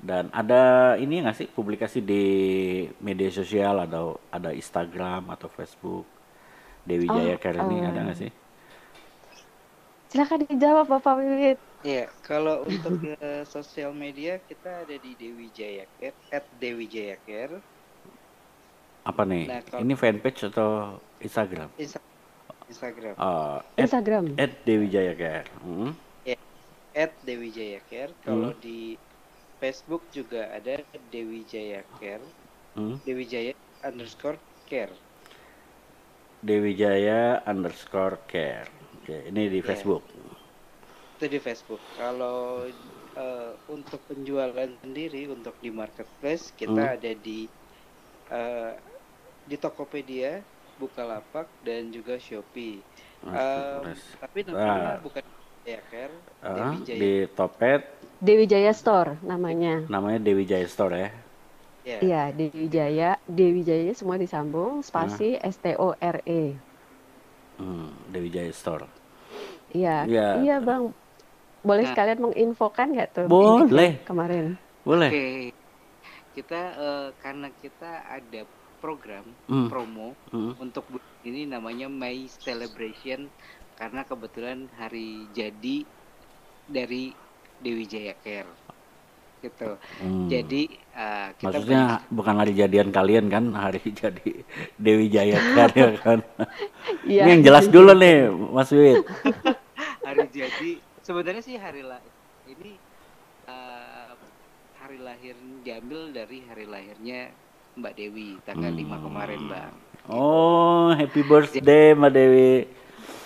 Dan 0.00 0.32
ada 0.32 0.96
ini 0.96 1.20
nggak 1.20 1.36
sih 1.36 1.46
publikasi 1.46 2.00
di 2.00 2.24
media 2.98 3.28
sosial 3.28 3.84
atau 3.84 4.16
ada 4.28 4.50
Instagram 4.50 5.28
atau 5.28 5.46
Facebook 5.46 6.08
Dewi 6.82 7.04
Oh, 7.04 7.14
Jaya 7.14 7.36
Care 7.36 7.60
ini 7.60 7.84
ada 7.84 8.00
nggak 8.02 8.18
sih? 8.18 8.32
silakan 10.10 10.42
dijawab 10.42 10.90
Bapak 10.90 11.22
Wiwit. 11.22 11.54
Iya, 11.80 12.10
kalau 12.20 12.66
untuk 12.66 12.98
ke 12.98 13.14
sosial 13.46 13.94
media 13.94 14.42
kita 14.42 14.82
ada 14.82 14.96
di 14.98 15.14
Dewi 15.14 15.54
Jaya 15.54 15.86
Care, 15.96 16.18
at 16.28 16.42
Dewi 16.58 16.84
Jaya 16.84 17.14
Care, 17.22 17.62
Apa 19.00 19.22
nih? 19.22 19.46
Nah, 19.46 19.62
kalau- 19.62 19.80
Ini 19.80 19.94
fanpage 19.94 20.44
atau 20.44 20.98
Instagram? 21.16 21.70
Insta- 21.76 22.04
Instagram, 22.70 23.14
Eh, 23.14 23.58
at, 23.58 23.62
Instagram. 23.76 24.24
at 24.36 24.52
Dewi 24.62 24.86
Jaya 24.86 25.14
Care. 25.14 25.48
Hmm. 25.60 25.90
at 26.90 27.14
Dewi 27.22 27.50
Jaya 27.50 27.78
Care. 27.84 28.10
Kalau 28.20 28.50
di 28.56 28.98
Facebook 29.56 30.02
juga 30.10 30.48
ada 30.48 30.78
Dewi 31.06 31.42
Jaya 31.44 31.86
Care, 31.96 32.22
Hmm. 32.72 32.98
Dewi 33.02 33.22
Jaya 33.24 33.54
underscore 33.82 34.38
care. 34.64 34.90
Dewi 36.40 36.72
Jaya 36.72 37.44
underscore 37.44 38.18
care. 38.24 38.66
Oke, 38.96 39.28
ini 39.28 39.46
di 39.46 39.60
Iya. 39.60 39.66
Facebook. 39.66 40.02
Itu 41.14 41.24
di 41.26 41.38
Facebook. 41.38 41.82
Kalau 41.94 42.64
eh, 43.10 43.52
untuk 43.66 43.98
penjualan 44.06 44.70
sendiri 44.80 45.26
untuk 45.26 45.58
di 45.58 45.68
marketplace 45.68 46.54
kita 46.54 46.70
Hmm. 46.80 46.94
ada 46.96 47.10
di 47.12 47.50
eh, 48.30 48.72
di 49.42 49.56
Tokopedia, 49.56 50.38
Bukalapak 50.80 51.44
dan 51.60 51.92
juga 51.92 52.16
Shopee. 52.16 52.80
Mas. 53.20 54.00
tapi 54.16 54.40
namanya 54.42 54.96
Ah. 54.96 54.98
bukan 54.98 55.20
Jaya 55.60 55.80
Care, 55.86 56.14
Ah, 56.40 56.72
Dewi 56.72 56.76
Jaya. 56.82 56.96
di 56.96 57.12
Topet 57.30 57.80
Dewi 58.16 58.44
Jaya 58.44 58.72
Store 58.72 59.20
namanya. 59.20 59.84
namanya 59.86 60.16
Dewi 60.18 60.42
Jaya 60.42 60.64
Store 60.64 60.96
ya. 60.96 61.10
Ya. 61.82 61.98
Iya, 62.00 62.22
Dewi 62.30 62.64
Jaya, 62.66 63.10
Dewi 63.22 63.60
Jaya 63.60 63.92
semua 63.92 64.16
disambung, 64.16 64.80
spasi 64.80 65.36
S 65.36 65.56
T 65.56 65.72
O 65.74 65.92
R 65.94 66.20
E. 66.22 66.56
Hmm, 67.56 67.92
Dewi 68.06 68.28
Jaya 68.28 68.52
Store. 68.52 68.88
Iya, 69.70 70.04
Iya. 70.04 70.26
iya 70.38 70.56
Bang. 70.58 70.96
Boleh 71.60 71.84
Nah. 71.84 71.90
sekalian 71.90 72.20
menginfokan 72.22 72.88
nggak 72.90 73.08
tuh? 73.14 73.26
Boleh. 73.26 74.00
Kemarin. 74.02 74.56
Boleh. 74.80 75.08
Oke. 75.08 75.28
Kita 76.30 76.60
eh, 76.74 77.08
karena 77.18 77.52
kita 77.54 77.90
ada 78.02 78.40
program 78.80 79.22
Hmm. 79.46 79.68
promo 79.68 80.16
Hmm. 80.32 80.56
untuk 80.58 80.88
ini 81.22 81.44
namanya 81.44 81.86
May 81.86 82.24
Celebration 82.26 83.28
karena 83.76 84.02
kebetulan 84.02 84.66
hari 84.74 85.28
jadi 85.30 85.84
dari 86.66 87.12
Dewi 87.60 87.84
Jaya 87.84 88.16
Care 88.18 88.48
gitu. 89.40 89.76
Hmm. 90.00 90.28
Jadi 90.28 90.68
eh, 90.92 91.28
kita 91.36 91.48
Maksudnya 91.48 92.04
bukan 92.12 92.34
hari 92.36 92.52
jadian 92.52 92.92
kalian 92.92 93.32
kan, 93.32 93.52
hari 93.52 93.80
jadi 94.00 94.44
Dewi 94.76 95.08
Jaya 95.08 95.40
Care 95.56 95.74
ya 95.76 95.90
kan. 95.96 96.20
Iya. 97.04 97.24
Ini 97.24 97.30
yang 97.36 97.42
jelas 97.44 97.66
dulu 97.68 97.92
nih, 97.96 98.28
Mas 98.28 98.68
Wid. 98.68 99.00
hari 100.06 100.26
jadi 100.28 100.70
sebenarnya 101.00 101.40
sih 101.40 101.56
hari 101.56 101.80
lah 101.80 102.00
ini 102.44 102.76
eh, 103.46 104.12
hari 104.76 104.98
lahir 105.00 105.36
diambil 105.60 106.12
dari 106.12 106.44
hari 106.44 106.64
lahirnya 106.68 107.32
Mbak 107.80 107.94
Dewi 107.96 108.36
tanggal 108.44 108.70
5 108.70 108.84
Hmm. 108.86 109.04
kemarin 109.08 109.40
Bang. 109.48 109.72
Oh, 110.06 110.92
happy 110.92 111.22
birthday 111.22 111.96
Mbak 111.96 112.12
Dewi. 112.12 112.52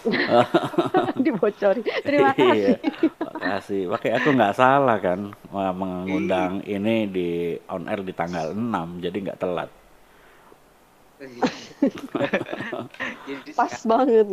Dibocori. 1.25 1.81
Terima 2.05 2.37
Iya, 2.37 2.77
kasih. 2.77 2.77
makasih. 3.19 3.83
Pakai 3.89 4.11
aku 4.13 4.29
nggak 4.31 4.55
salah 4.55 5.01
kan 5.01 5.33
mengundang 5.51 6.61
ini 6.63 7.09
di 7.09 7.29
on 7.67 7.89
air 7.89 8.05
di 8.05 8.13
tanggal 8.13 8.53
6, 8.53 9.01
jadi 9.01 9.17
nggak 9.25 9.41
telat. 9.41 9.71
Jadi 13.25 13.51
Pas 13.57 13.73
banget. 13.87 14.27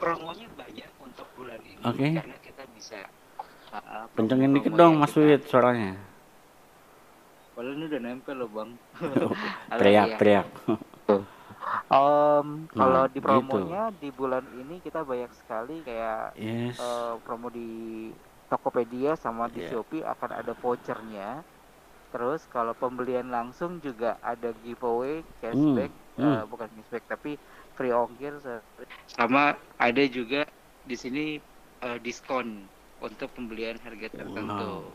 promonya 0.00 0.46
banyak 0.56 0.90
untuk 0.96 1.26
bulan 1.36 1.60
ini 1.60 1.82
Oke. 1.84 2.08
karena 2.16 2.36
kita 2.40 2.62
bisa 2.72 2.98
uh, 3.74 4.08
promo-promo 4.16 4.56
dikit 4.56 4.72
dong 4.72 4.96
Mas 4.96 5.12
Wid 5.12 5.44
suaranya. 5.44 5.92
Padahal 7.56 7.74
ini 7.74 7.84
udah 7.88 8.00
nempel 8.04 8.36
loh 8.36 8.50
bang. 8.52 8.70
Halo, 9.72 9.80
Teriak, 9.80 10.06
iya. 10.06 10.16
teriak. 10.20 10.46
Om, 11.88 12.68
kalau 12.70 13.08
Nah, 13.08 13.08
di 13.08 13.16
gitu. 13.16 13.24
promonya 13.24 13.88
di 13.90 14.08
bulan 14.12 14.44
ini 14.52 14.76
kita 14.78 15.00
banyak 15.02 15.32
sekali 15.32 15.80
kayak 15.80 16.36
Yes. 16.36 16.76
eh, 16.78 17.14
promo 17.24 17.48
di 17.48 17.68
Tokopedia 18.46 19.16
sama 19.16 19.48
di 19.48 19.64
Iya. 19.64 19.72
Shopee 19.72 20.04
akan 20.04 20.30
ada 20.36 20.52
vouchernya. 20.54 21.42
Terus 22.12 22.44
kalau 22.46 22.72
pembelian 22.72 23.28
langsung 23.28 23.80
juga 23.82 24.20
ada 24.22 24.52
giveaway 24.62 25.24
cashback, 25.40 25.90
Hmm, 26.16 26.22
eh, 26.22 26.42
hmm. 26.44 26.48
bukan 26.52 26.68
cashback 26.70 27.04
tapi 27.08 27.30
free 27.74 27.92
ongkir. 27.92 28.36
Sama 29.10 29.56
ada 29.76 30.02
juga 30.06 30.44
di 30.84 30.94
sini 30.94 31.24
uh, 31.82 31.98
diskon 31.98 32.68
untuk 33.02 33.32
pembelian 33.34 33.76
harga 33.80 34.08
tertentu. 34.12 34.86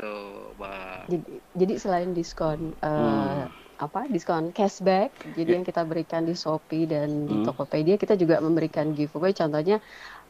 Tuh, 0.00 0.56
bang. 0.60 1.08
Jadi, 1.10 1.32
jadi 1.60 1.74
selain 1.82 2.10
diskon 2.18 2.60
eh, 2.84 3.42
Hmm. 3.44 3.50
apa 3.84 4.00
diskon 4.14 4.44
cashback, 4.56 5.10
jadi 5.36 5.50
yang 5.56 5.64
kita 5.70 5.82
berikan 5.90 6.22
di 6.28 6.34
Shopee 6.42 6.84
dan 6.92 7.08
di 7.30 7.34
Hmm. 7.34 7.44
Tokopedia 7.46 7.96
kita 8.02 8.14
juga 8.22 8.36
memberikan 8.46 8.86
giveaway. 8.96 9.32
Contohnya 9.40 9.76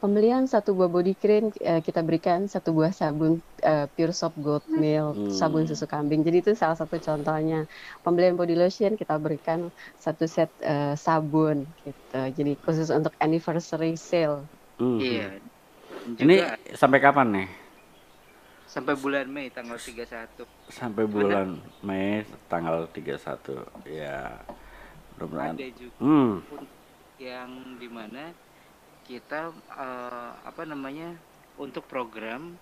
pembelian 0.01 0.43
satu 0.53 0.69
buah 0.77 0.89
body 0.95 1.13
cream 1.21 1.43
eh, 1.69 1.81
kita 1.87 2.01
berikan 2.07 2.39
satu 2.53 2.69
buah 2.77 2.91
sabun 2.99 3.31
eh, 3.69 3.85
Pure 3.95 4.13
Soap 4.19 4.33
Gold 4.45 4.65
Milk, 4.83 5.15
Hmm. 5.17 5.29
sabun 5.39 5.63
susu 5.69 5.85
kambing. 5.93 6.21
Jadi 6.27 6.37
itu 6.43 6.51
salah 6.61 6.77
satu 6.81 6.95
contohnya. 7.07 7.55
Pembelian 8.03 8.35
body 8.39 8.55
lotion 8.61 8.91
kita 9.01 9.13
berikan 9.25 9.59
satu 10.05 10.23
set 10.35 10.49
eh, 10.63 10.95
sabun 11.05 11.57
gitu. 11.83 12.15
Jadi 12.37 12.51
khusus 12.63 12.87
untuk 12.97 13.13
anniversary 13.21 13.93
sale. 14.09 14.47
Hmm. 14.79 14.97
Iya. 15.03 15.23
Dan 16.17 16.25
Ini 16.25 16.35
Juga 16.39 16.47
sampai 16.81 16.99
kapan 17.05 17.27
nih? 17.35 17.47
Sampai 18.71 18.95
bulan 18.95 19.27
Mei 19.27 19.51
tanggal 19.51 19.75
31. 19.75 20.47
Sampai 20.71 21.03
bulan 21.03 21.59
Mei 21.87 22.23
tanggal 22.47 22.87
31. 22.87 23.19
Ya. 23.83 24.39
Mudah-mudahan. 25.13 25.53
Ada 25.53 25.67
juga 25.75 25.95
Hmm. 25.99 26.39
yang 27.19 27.49
di 27.77 27.85
mana 27.85 28.31
kita 29.03 29.51
uh, 29.69 30.31
apa 30.41 30.63
namanya 30.63 31.11
untuk 31.59 31.83
program 31.85 32.55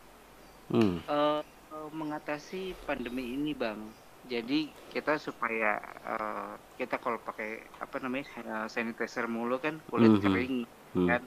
Hmm. 0.70 1.02
eh, 1.02 1.42
mengatasi 1.90 2.78
pandemi 2.86 3.34
ini 3.34 3.58
bang 3.58 3.82
jadi 4.24 4.70
kita 4.94 5.18
supaya 5.18 5.82
eh, 5.82 6.52
kita 6.78 7.02
kalau 7.02 7.18
pakai 7.18 7.58
apa 7.76 7.98
namanya 7.98 8.30
eh, 8.38 8.68
sanitizer 8.68 9.26
mulu 9.26 9.58
kan 9.58 9.82
kulit 9.90 10.14
Mhm. 10.14 10.22
kering 10.22 10.56
Hmm. 10.94 11.08
kan 11.08 11.22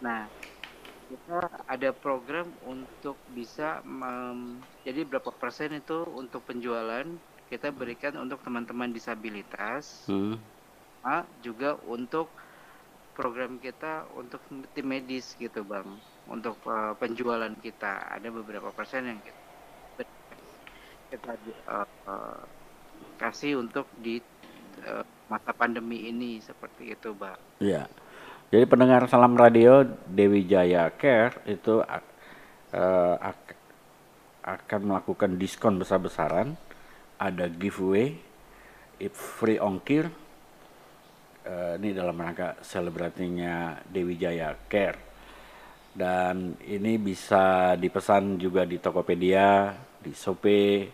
nah 0.00 0.26
kita 1.12 1.38
ada 1.68 1.90
program 1.92 2.48
untuk 2.64 3.16
bisa 3.28 3.84
mem- 3.84 4.64
jadi 4.86 5.04
berapa 5.04 5.28
persen 5.36 5.76
itu 5.76 6.08
untuk 6.08 6.40
penjualan 6.48 7.06
kita 7.52 7.68
berikan 7.80 8.16
untuk 8.24 8.40
teman-teman 8.40 8.88
disabilitas 8.96 10.08
Hmm. 10.08 10.40
Ah, 11.04 11.26
juga 11.42 11.74
untuk 11.94 12.32
program 13.12 13.60
kita 13.60 14.08
untuk 14.16 14.40
tim 14.72 14.86
medis 14.88 15.36
gitu 15.36 15.60
bang 15.66 15.88
untuk 16.34 16.56
eh, 16.64 16.94
penjualan 16.96 17.54
kita 17.60 17.92
ada 18.16 18.28
beberapa 18.32 18.72
persen 18.72 19.02
yang 19.10 19.20
kita 19.20 19.40
kita 21.12 21.32
uh, 21.68 21.86
uh, 22.08 22.40
kasih 23.20 23.60
untuk 23.60 23.84
di 23.92 24.16
uh, 24.88 25.04
masa 25.28 25.52
pandemi 25.52 26.08
ini 26.08 26.40
seperti 26.40 26.96
itu, 26.96 27.12
Bang. 27.12 27.36
Iya. 27.60 27.84
Jadi 28.52 28.68
pendengar 28.68 29.08
Salam 29.08 29.32
Radio 29.32 29.80
Dewi 30.12 30.44
Jaya 30.44 30.92
Care 31.00 31.40
itu 31.48 31.80
uh, 31.80 33.16
akan 34.44 34.80
melakukan 34.84 35.40
diskon 35.40 35.80
besar-besaran, 35.80 36.52
ada 37.16 37.48
giveaway, 37.48 38.12
free 39.08 39.56
ongkir. 39.56 40.12
Uh, 41.48 41.80
ini 41.80 41.96
dalam 41.96 42.12
rangka 42.12 42.60
selebratinya 42.60 43.80
Dewi 43.88 44.20
Jaya 44.20 44.52
Care. 44.68 45.00
Dan 45.96 46.52
ini 46.68 47.00
bisa 47.00 47.72
dipesan 47.80 48.36
juga 48.36 48.68
di 48.68 48.76
Tokopedia, 48.76 49.72
di 49.96 50.12
Shopee, 50.12 50.92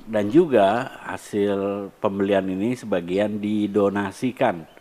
dan 0.00 0.32
juga 0.32 0.96
hasil 1.12 1.92
pembelian 2.00 2.48
ini 2.48 2.72
sebagian 2.72 3.36
didonasikan 3.36 4.77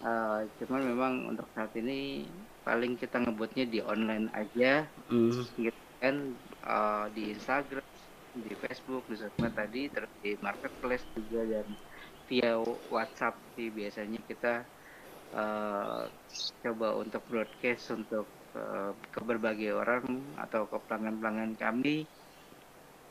Uh, 0.00 0.48
cuman 0.60 0.82
memang 0.88 1.12
untuk 1.36 1.44
saat 1.52 1.72
ini 1.76 2.24
paling 2.64 2.96
kita 2.96 3.20
ngebutnya 3.20 3.68
di 3.68 3.84
online 3.84 4.32
aja, 4.32 4.88
hmm. 5.12 5.44
gitu 5.60 5.82
kan 6.00 6.32
uh, 6.64 7.06
di 7.12 7.36
Instagram 7.36 7.84
di 8.44 8.52
Facebook 8.52 9.08
di 9.08 9.16
sosmed 9.16 9.52
tadi 9.56 9.88
terus 9.88 10.12
di 10.20 10.36
marketplace 10.44 11.04
juga 11.16 11.40
dan 11.48 11.66
via 12.26 12.58
WhatsApp 12.92 13.38
sih 13.56 13.70
biasanya 13.72 14.20
kita 14.26 14.54
uh, 15.32 16.04
coba 16.62 16.88
untuk 17.00 17.22
broadcast 17.30 17.94
untuk 17.94 18.26
uh, 18.58 18.92
ke 19.10 19.20
berbagai 19.22 19.72
orang 19.72 20.04
atau 20.36 20.66
ke 20.68 20.76
pelanggan-pelanggan 20.84 21.54
kami 21.56 22.04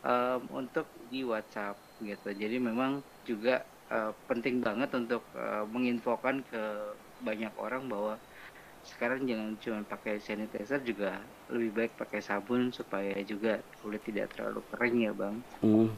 um, 0.05 0.41
untuk 0.53 0.85
di 1.09 1.25
WhatsApp 1.25 1.79
gitu. 2.03 2.29
Jadi 2.35 2.59
memang 2.61 3.01
juga 3.25 3.65
uh, 3.89 4.11
penting 4.29 4.61
banget 4.61 4.93
untuk 4.93 5.23
uh, 5.33 5.63
menginfokan 5.65 6.43
ke 6.45 6.63
banyak 7.23 7.51
orang 7.57 7.87
bahwa 7.87 8.19
sekarang 8.85 9.25
jangan 9.25 9.57
cuma 9.57 9.79
pakai 9.81 10.21
sanitizer 10.21 10.77
juga 10.85 11.17
lebih 11.49 11.71
baik 11.73 11.91
pakai 11.97 12.21
sabun 12.21 12.69
supaya 12.69 13.17
juga 13.25 13.57
kulit 13.81 14.05
tidak 14.05 14.33
terlalu 14.37 14.61
kering 14.73 14.97
ya 15.09 15.11
bang. 15.13 15.35
Hmm. 15.65 15.89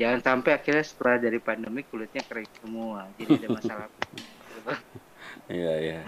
jangan 0.00 0.20
sampai 0.24 0.56
akhirnya 0.56 0.84
setelah 0.84 1.20
dari 1.20 1.36
pandemi 1.36 1.84
kulitnya 1.84 2.24
kering 2.26 2.48
semua 2.58 3.06
jadi 3.16 3.30
ada 3.38 3.48
masalah. 3.54 3.88
Iya 5.52 5.72
iya. 5.78 6.00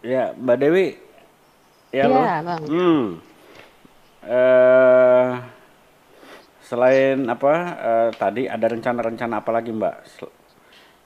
Ya 0.00 0.22
mbak 0.32 0.56
Dewi. 0.58 0.96
Ya, 1.94 2.08
ya 2.08 2.40
bang. 2.42 2.62
Hmm. 2.66 3.06
uh, 4.26 5.28
selain 6.64 7.18
apa 7.28 7.54
uh, 7.78 8.10
tadi 8.16 8.48
ada 8.48 8.66
rencana-rencana 8.66 9.44
apa 9.44 9.50
lagi 9.52 9.70
mbak 9.70 10.02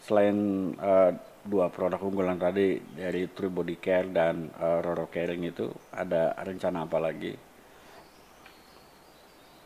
selain 0.09 0.37
uh, 0.81 1.13
dua 1.45 1.69
produk 1.69 2.01
unggulan 2.01 2.41
tadi 2.41 2.81
dari 2.97 3.29
True 3.29 3.53
Body 3.53 3.77
Care 3.77 4.09
dan 4.09 4.49
uh, 4.57 4.81
Roro 4.81 5.13
Caring 5.13 5.45
itu 5.45 5.69
ada 5.93 6.33
rencana 6.41 6.89
apa 6.89 6.97
lagi? 6.97 7.33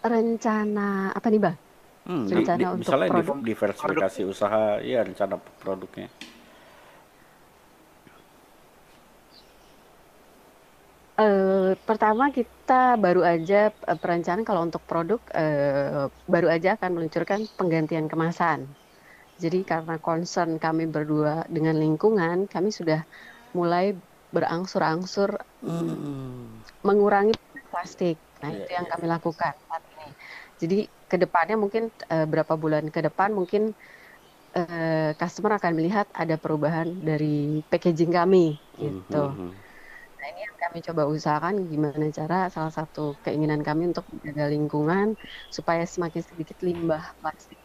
Rencana 0.02 1.14
apa 1.14 1.26
nih 1.30 1.40
bang? 1.40 1.56
Hmm, 2.02 2.26
rencana 2.26 2.58
di, 2.58 2.64
di, 2.66 2.66
untuk 2.66 2.82
misalnya 2.82 3.08
produk? 3.14 3.36
diversifikasi 3.46 4.20
produk. 4.26 4.34
usaha, 4.34 4.62
ya 4.82 5.00
rencana 5.06 5.38
produknya. 5.62 6.10
Uh, 11.12 11.78
pertama 11.86 12.34
kita 12.34 12.98
baru 12.98 13.22
aja 13.22 13.70
uh, 13.86 13.94
perencanaan 13.94 14.42
kalau 14.42 14.66
untuk 14.66 14.82
produk 14.82 15.22
uh, 15.30 16.10
baru 16.26 16.50
aja 16.50 16.74
akan 16.74 16.98
meluncurkan 16.98 17.46
penggantian 17.54 18.10
kemasan. 18.10 18.66
Jadi 19.42 19.66
karena 19.66 19.98
concern 19.98 20.62
kami 20.62 20.86
berdua 20.86 21.42
dengan 21.50 21.74
lingkungan, 21.74 22.46
kami 22.46 22.70
sudah 22.70 23.02
mulai 23.58 23.90
berangsur-angsur 24.30 25.34
hmm. 25.66 26.62
mengurangi 26.86 27.34
plastik. 27.74 28.16
Nah, 28.38 28.54
yeah, 28.54 28.62
itu 28.62 28.70
yang 28.70 28.86
yeah. 28.86 28.92
kami 28.94 29.06
lakukan 29.10 29.54
saat 29.66 29.82
ini. 29.98 30.08
Jadi 30.62 30.78
ke 31.10 31.16
depannya 31.18 31.58
mungkin 31.58 31.90
uh, 32.06 32.24
berapa 32.24 32.54
bulan 32.54 32.86
ke 32.88 33.02
depan 33.02 33.34
mungkin 33.34 33.74
uh, 34.54 35.10
customer 35.18 35.58
akan 35.58 35.72
melihat 35.74 36.06
ada 36.14 36.38
perubahan 36.38 36.88
dari 37.02 37.66
packaging 37.66 38.14
kami 38.14 38.56
gitu. 38.78 39.24
Mm 39.26 39.36
-hmm. 39.36 39.52
Nah, 40.22 40.26
ini 40.30 40.40
yang 40.46 40.54
kami 40.54 40.78
coba 40.86 41.02
usahakan 41.10 41.66
gimana 41.66 42.06
cara 42.14 42.46
salah 42.46 42.70
satu 42.70 43.18
keinginan 43.26 43.66
kami 43.66 43.90
untuk 43.90 44.06
menjaga 44.14 44.54
lingkungan 44.54 45.18
supaya 45.50 45.82
semakin 45.82 46.22
sedikit 46.22 46.62
limbah 46.62 47.10
plastik 47.18 47.58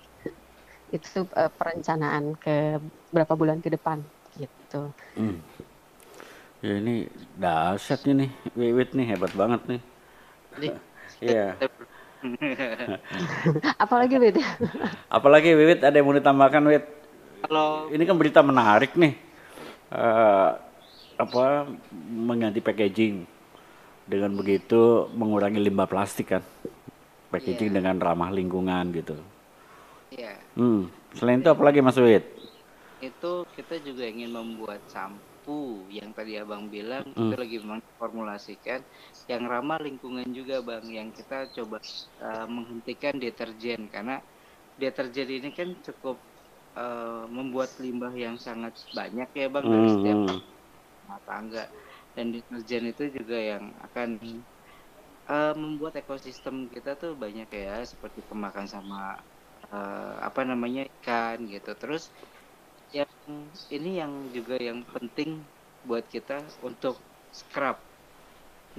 itu 0.92 1.28
uh, 1.36 1.52
perencanaan 1.52 2.36
ke 2.40 2.80
berapa 3.12 3.34
bulan 3.36 3.60
ke 3.60 3.68
depan 3.74 4.00
gitu. 4.40 4.92
Hmm. 5.20 5.44
Ya 6.64 6.80
ini 6.82 7.12
dahsyat 7.38 8.02
ini 8.08 8.32
Wiwit 8.58 8.96
nih 8.96 9.06
hebat 9.16 9.32
banget 9.36 9.62
nih. 9.68 9.82
Iya. 11.18 11.58
Apalagi 13.84 14.22
Wit? 14.22 14.38
Apalagi 15.18 15.50
Wiwit 15.58 15.82
ada 15.82 15.98
yang 15.98 16.06
mau 16.06 16.14
ditambahkan 16.14 16.62
Wit? 16.70 16.86
Halo. 17.42 17.90
Ini 17.90 18.04
kan 18.06 18.18
berita 18.22 18.46
menarik 18.46 18.94
nih. 18.94 19.18
Uh, 19.90 20.54
apa 21.18 21.66
mengganti 22.14 22.62
packaging 22.62 23.26
dengan 24.06 24.30
begitu 24.38 25.10
mengurangi 25.18 25.58
limbah 25.58 25.90
plastik 25.90 26.38
kan 26.38 26.44
packaging 27.34 27.74
yeah. 27.74 27.82
dengan 27.82 27.98
ramah 27.98 28.30
lingkungan 28.30 28.94
gitu 28.94 29.18
Iya. 30.14 30.40
Hmm. 30.56 30.88
Selain 31.16 31.40
itu 31.44 31.50
apa 31.52 31.64
lagi 31.64 31.80
Mas 31.84 32.00
Wid? 32.00 32.24
Itu 33.04 33.44
kita 33.54 33.80
juga 33.84 34.08
ingin 34.08 34.32
membuat 34.32 34.80
sampo 34.88 35.84
yang 35.92 36.12
tadi 36.16 36.40
Abang 36.40 36.72
bilang 36.72 37.08
hmm. 37.12 37.32
itu 37.32 37.36
lagi 37.36 37.58
memformulasikan 37.64 38.80
yang 39.28 39.44
ramah 39.48 39.80
lingkungan 39.80 40.28
juga 40.32 40.64
Bang 40.64 40.88
yang 40.88 41.12
kita 41.12 41.52
coba 41.56 41.80
uh, 42.24 42.48
menghentikan 42.48 43.20
deterjen 43.20 43.88
karena 43.92 44.20
deterjen 44.76 45.28
ini 45.28 45.50
kan 45.56 45.72
cukup 45.84 46.20
uh, 46.76 47.24
membuat 47.28 47.72
limbah 47.80 48.12
yang 48.16 48.36
sangat 48.40 48.76
banyak 48.92 49.28
ya 49.36 49.48
Bang 49.48 49.66
dari 49.68 49.88
hmm. 49.88 49.96
setiap 49.96 50.20
hmm. 50.20 50.40
rumah 51.04 51.22
tangga 51.24 51.66
dan 52.16 52.26
deterjen 52.34 52.84
itu 52.92 53.04
juga 53.14 53.38
yang 53.38 53.64
akan 53.88 54.10
uh, 55.32 55.54
membuat 55.56 56.00
ekosistem 56.00 56.68
kita 56.72 56.96
tuh 56.96 57.16
banyak 57.16 57.48
ya 57.52 57.84
seperti 57.88 58.20
kemakan 58.28 58.68
sama 58.68 59.22
uh, 59.72 60.22
apa 60.22 60.42
namanya 60.44 60.88
ikan 61.00 61.48
gitu. 61.48 61.72
Terus 61.78 62.12
yang 62.96 63.12
ini 63.72 64.00
yang 64.00 64.12
juga 64.32 64.56
yang 64.60 64.84
penting 64.92 65.44
buat 65.84 66.04
kita 66.08 66.44
untuk 66.64 67.00
scrub. 67.32 67.80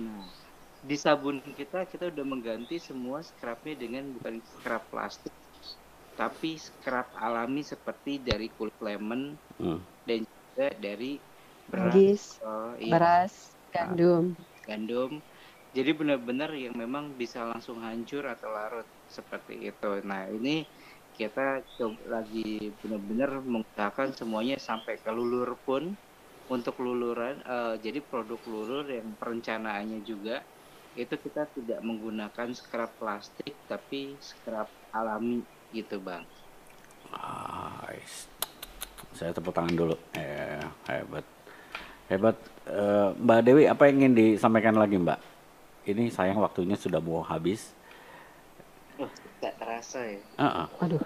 Nah 0.01 0.49
di 0.79 0.95
sabun 0.95 1.43
kita 1.43 1.91
kita 1.91 2.15
udah 2.15 2.23
mengganti 2.23 2.79
semua 2.79 3.19
scrubnya 3.19 3.75
dengan 3.75 4.15
bukan 4.15 4.39
scrub 4.39 4.83
plastik 4.95 5.35
tapi 6.15 6.59
scrub 6.59 7.07
alami 7.19 7.63
seperti 7.63 8.23
dari 8.23 8.51
kulit 8.55 8.75
lemon 8.83 9.39
hmm. 9.59 9.79
dan 10.07 10.27
juga 10.27 10.67
dari 10.79 11.13
beras. 11.71 12.43
Uh, 12.43 12.75
iya, 12.79 12.93
beras 12.95 13.35
gandum. 13.71 14.35
gandum. 14.67 15.23
Jadi 15.77 15.91
benar-benar 15.95 16.51
yang 16.59 16.75
memang 16.75 17.15
bisa 17.15 17.47
langsung 17.47 17.79
hancur 17.87 18.27
atau 18.27 18.51
larut 18.51 18.89
seperti 19.07 19.71
itu. 19.71 19.91
Nah 20.03 20.27
ini 20.27 20.67
kita 21.19 21.67
coba 21.75 22.23
lagi 22.23 22.71
benar-benar 22.79 23.43
menggunakan 23.43 24.09
semuanya 24.15 24.57
sampai 24.63 25.03
ke 25.03 25.11
lulur 25.11 25.59
pun 25.67 25.99
untuk 26.47 26.79
luluran 26.79 27.43
uh, 27.45 27.75
jadi 27.77 27.99
produk 28.01 28.39
lulur 28.47 28.87
yang 28.87 29.19
perencanaannya 29.19 30.01
juga 30.07 30.41
itu 30.95 31.15
kita 31.19 31.51
tidak 31.53 31.83
menggunakan 31.83 32.55
scrap 32.55 32.95
plastik 32.97 33.55
tapi 33.67 34.15
scrap 34.23 34.71
alami 34.95 35.43
gitu 35.75 36.01
bang. 36.01 36.25
Ah, 37.15 37.87
saya 39.15 39.31
tepuk 39.31 39.55
tangan 39.55 39.75
dulu. 39.79 39.97
Eh, 40.19 40.65
hebat, 40.91 41.27
hebat. 42.11 42.37
Uh, 42.69 43.17
Mbak 43.17 43.41
Dewi, 43.47 43.65
apa 43.65 43.89
yang 43.89 44.05
ingin 44.05 44.15
disampaikan 44.17 44.77
lagi 44.77 45.01
Mbak? 45.01 45.21
Ini 45.89 46.13
sayang 46.13 46.43
waktunya 46.43 46.77
sudah 46.77 47.01
mau 47.01 47.25
habis. 47.25 47.73
Oh, 48.99 49.11
tidak 49.39 49.55
terasa 49.63 50.01
ya. 50.03 50.21
Uh 50.35 50.45
-uh. 50.45 50.67
Aduh. 50.83 51.03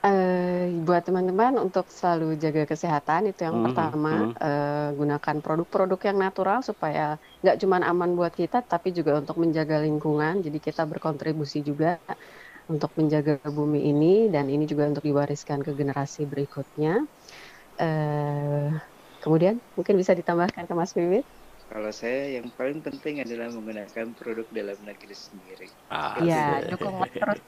Uh, 0.00 0.64
buat 0.88 1.04
teman-teman 1.04 1.60
untuk 1.60 1.84
selalu 1.92 2.40
jaga 2.40 2.64
kesehatan 2.64 3.28
itu 3.28 3.44
yang 3.44 3.52
mm 3.52 3.60
-hmm. 3.60 3.66
pertama 3.68 4.12
mm 4.12 4.24
-hmm. 4.32 4.40
uh, 4.40 4.88
gunakan 4.96 5.36
produk-produk 5.44 6.00
yang 6.08 6.18
natural 6.22 6.58
supaya 6.64 7.20
nggak 7.44 7.58
cuma 7.60 7.84
aman 7.84 8.16
buat 8.16 8.32
kita 8.32 8.64
tapi 8.64 8.96
juga 8.96 9.20
untuk 9.20 9.36
menjaga 9.36 9.84
lingkungan 9.84 10.40
jadi 10.40 10.56
kita 10.56 10.88
berkontribusi 10.88 11.60
juga 11.60 12.00
untuk 12.68 12.92
menjaga 12.96 13.40
bumi 13.48 13.88
ini 13.92 14.28
dan 14.32 14.48
ini 14.48 14.64
juga 14.68 14.88
untuk 14.88 15.04
diwariskan 15.04 15.64
ke 15.64 15.72
generasi 15.76 16.24
berikutnya 16.24 17.04
uh, 17.80 18.68
kemudian 19.20 19.60
mungkin 19.74 19.94
bisa 19.96 20.12
ditambahkan 20.16 20.64
ke 20.68 20.72
Mas 20.72 20.92
Wiwit 20.96 21.24
kalau 21.68 21.92
saya 21.92 22.40
yang 22.40 22.48
paling 22.56 22.80
penting 22.80 23.20
adalah 23.20 23.52
menggunakan 23.52 24.16
produk 24.16 24.46
dalam 24.48 24.78
negeri 24.88 25.14
sendiri. 25.14 25.68
Ah, 25.92 26.16
ya, 26.24 26.64
dukung 26.64 27.04
terus 27.12 27.40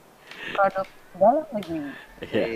produk 0.53 0.87
dalam 1.17 1.47
negeri. 1.57 1.81
Ya. 2.29 2.47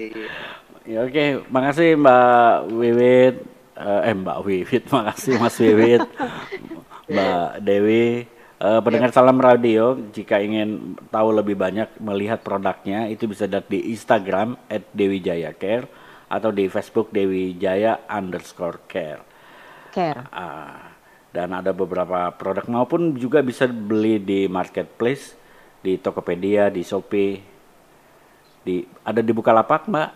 ya 0.85 0.98
oke, 1.09 1.12
okay. 1.12 1.29
makasih 1.48 1.96
Mbak 1.96 2.53
Wiwit, 2.68 3.37
uh, 3.81 4.00
eh 4.05 4.14
Mbak 4.14 4.38
Wiwit, 4.44 4.85
makasih 4.94 5.35
Mas 5.40 5.57
Wiwit, 5.57 6.05
Mbak 7.09 7.48
Dewi. 7.64 8.29
Uh, 8.64 8.81
pendengar 8.81 9.11
ya. 9.12 9.16
salam 9.20 9.37
radio, 9.42 9.98
jika 10.14 10.40
ingin 10.40 10.96
tahu 11.12 11.37
lebih 11.37 11.59
banyak 11.59 12.00
melihat 12.00 12.40
produknya, 12.40 13.11
itu 13.11 13.29
bisa 13.29 13.44
lihat 13.44 13.68
di 13.68 13.92
Instagram 13.92 14.57
@dewijayacare 14.94 15.85
atau 16.33 16.48
di 16.48 16.70
Facebook 16.72 17.12
Dewi 17.12 17.57
Jaya 17.61 18.05
underscore 18.09 18.85
care. 18.88 19.20
Care. 19.92 20.24
Uh, 20.33 20.93
dan 21.35 21.51
ada 21.51 21.75
beberapa 21.75 22.31
produk 22.31 22.62
maupun 22.70 23.18
juga 23.18 23.42
bisa 23.42 23.66
beli 23.66 24.23
di 24.23 24.47
marketplace, 24.47 25.35
di 25.83 25.99
Tokopedia, 25.99 26.70
di 26.70 26.87
Shopee, 26.87 27.42
di 28.62 28.87
ada 29.03 29.18
di 29.18 29.33
Bukalapak, 29.35 29.90
Mbak? 29.90 30.11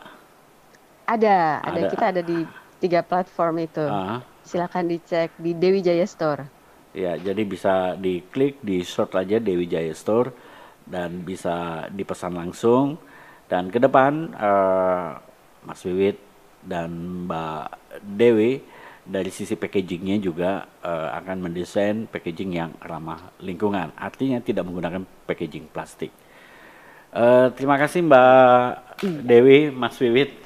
Ada, 1.11 1.67
ada, 1.67 1.75
ada. 1.75 1.91
Kita 1.91 2.05
ada 2.15 2.23
di 2.23 2.47
tiga 2.79 3.03
platform 3.03 3.67
itu. 3.67 3.83
Uh. 3.83 4.23
Silakan 4.47 4.87
dicek 4.87 5.35
di 5.37 5.59
Dewi 5.59 5.83
Jaya 5.83 6.07
Store. 6.07 6.47
Ya, 6.95 7.19
jadi 7.19 7.43
bisa 7.45 7.99
diklik 7.99 8.63
di 8.65 8.81
short 8.81 9.13
aja 9.19 9.43
Dewi 9.43 9.69
Jaya 9.69 9.93
Store 9.93 10.33
dan 10.87 11.27
bisa 11.27 11.85
dipesan 11.91 12.33
langsung. 12.39 12.97
Dan 13.51 13.69
ke 13.75 13.77
depan 13.83 14.33
uh, 14.39 15.19
Mas 15.67 15.83
Wiwit 15.85 16.17
dan 16.65 17.27
Mbak 17.27 17.67
Dewi 18.17 18.78
dari 19.09 19.33
sisi 19.33 19.57
packagingnya 19.57 20.21
juga 20.21 20.69
uh, 20.85 21.17
akan 21.17 21.49
mendesain 21.49 22.05
packaging 22.05 22.53
yang 22.53 22.71
ramah 22.85 23.33
lingkungan. 23.41 23.97
Artinya 23.97 24.39
tidak 24.45 24.69
menggunakan 24.69 25.09
packaging 25.25 25.73
plastik. 25.73 26.13
Uh, 27.09 27.49
terima 27.57 27.81
kasih 27.81 28.05
Mbak 28.05 29.01
Dewi, 29.25 29.73
Mas 29.73 29.97
Wiwit 29.97 30.37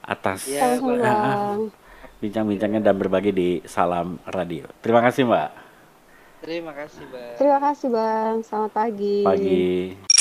atas 0.00 0.48
ya, 0.48 0.80
uh, 0.80 1.68
bincang-bincangnya 2.24 2.80
dan 2.80 2.96
berbagi 2.96 3.36
di 3.36 3.48
Salam 3.68 4.16
Radio. 4.24 4.64
Terima 4.80 5.04
kasih 5.04 5.28
Mbak. 5.28 5.50
Terima 6.40 6.72
kasih 6.72 7.04
Bang. 7.12 7.34
Terima 7.36 7.58
kasih 7.60 7.88
Bang. 7.92 8.34
Selamat 8.40 8.72
pagi. 8.72 9.20
Pagi. 9.24 10.15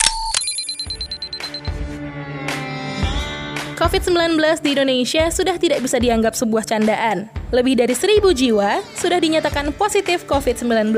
COVID-19 3.85 4.41
di 4.65 4.73
Indonesia 4.73 5.29
sudah 5.29 5.61
tidak 5.61 5.77
bisa 5.85 6.01
dianggap 6.01 6.33
sebuah 6.33 6.65
candaan. 6.65 7.29
Lebih 7.53 7.77
dari 7.77 7.93
seribu 7.93 8.33
jiwa 8.33 8.81
sudah 8.97 9.21
dinyatakan 9.21 9.69
positif 9.77 10.25
COVID-19. 10.25 10.97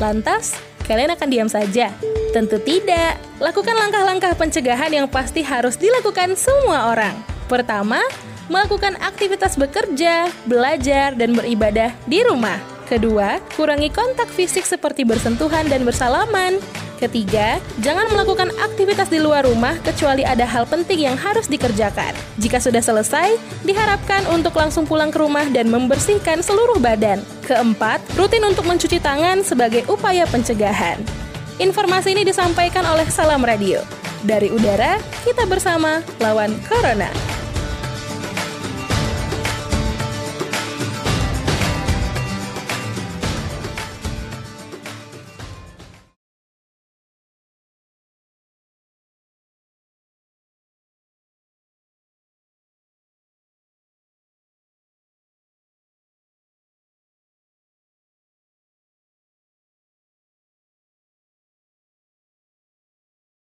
Lantas, 0.00 0.56
kalian 0.88 1.12
akan 1.12 1.28
diam 1.28 1.44
saja? 1.44 1.92
Tentu 2.32 2.56
tidak. 2.64 3.20
Lakukan 3.36 3.76
langkah-langkah 3.76 4.32
pencegahan 4.32 4.96
yang 4.96 5.04
pasti 5.12 5.44
harus 5.44 5.76
dilakukan 5.76 6.40
semua 6.40 6.96
orang. 6.96 7.12
Pertama, 7.52 8.00
melakukan 8.48 8.96
aktivitas 9.04 9.60
bekerja, 9.60 10.32
belajar, 10.48 11.12
dan 11.20 11.36
beribadah 11.36 11.92
di 12.08 12.24
rumah. 12.24 12.56
Kedua, 12.88 13.44
kurangi 13.60 13.92
kontak 13.92 14.32
fisik 14.32 14.64
seperti 14.64 15.04
bersentuhan 15.04 15.68
dan 15.68 15.84
bersalaman. 15.84 16.64
Ketiga, 16.96 17.60
jangan 17.84 18.08
melakukan 18.08 18.48
aktivitas 18.56 19.12
di 19.12 19.20
luar 19.20 19.44
rumah 19.44 19.76
kecuali 19.84 20.24
ada 20.24 20.48
hal 20.48 20.64
penting 20.64 21.04
yang 21.04 21.16
harus 21.20 21.44
dikerjakan. 21.44 22.16
Jika 22.40 22.56
sudah 22.56 22.80
selesai, 22.80 23.36
diharapkan 23.68 24.24
untuk 24.32 24.56
langsung 24.56 24.88
pulang 24.88 25.12
ke 25.12 25.20
rumah 25.20 25.44
dan 25.52 25.68
membersihkan 25.68 26.40
seluruh 26.40 26.80
badan. 26.80 27.20
Keempat, 27.44 28.00
rutin 28.16 28.48
untuk 28.48 28.64
mencuci 28.64 28.96
tangan 28.96 29.44
sebagai 29.44 29.84
upaya 29.92 30.24
pencegahan. 30.24 30.96
Informasi 31.60 32.16
ini 32.16 32.24
disampaikan 32.24 32.84
oleh 32.88 33.04
Salam 33.12 33.44
Radio. 33.44 33.84
Dari 34.24 34.48
udara, 34.48 34.96
kita 35.20 35.44
bersama 35.44 36.00
lawan 36.24 36.56
Corona. 36.64 37.35